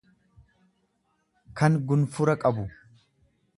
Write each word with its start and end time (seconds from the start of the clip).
kan 1.61 1.77
gunfura 1.91 2.37
qabu. 2.45 2.67